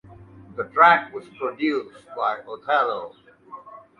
The 0.55 0.63
track 0.63 1.13
was 1.13 1.27
produced 1.39 2.07
by 2.17 2.39
Othello. 2.39 3.13